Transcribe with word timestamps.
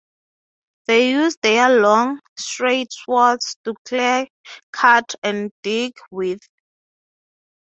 They 0.87 1.11
use 1.11 1.37
their 1.43 1.79
long, 1.79 2.21
straight 2.35 2.91
swords 2.91 3.55
to 3.65 3.75
clear, 3.85 4.25
cut, 4.71 5.13
and 5.21 5.51
dig 5.61 5.91
with. 6.09 6.39